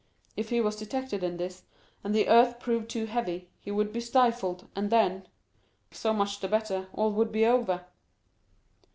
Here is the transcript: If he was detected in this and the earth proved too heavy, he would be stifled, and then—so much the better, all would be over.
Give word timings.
If 0.35 0.49
he 0.49 0.61
was 0.61 0.77
detected 0.77 1.23
in 1.23 1.37
this 1.37 1.61
and 2.03 2.15
the 2.15 2.27
earth 2.27 2.59
proved 2.59 2.89
too 2.89 3.05
heavy, 3.05 3.51
he 3.59 3.69
would 3.69 3.93
be 3.93 3.99
stifled, 3.99 4.67
and 4.75 4.89
then—so 4.89 6.11
much 6.11 6.39
the 6.39 6.47
better, 6.47 6.87
all 6.91 7.11
would 7.11 7.31
be 7.31 7.45
over. 7.45 7.85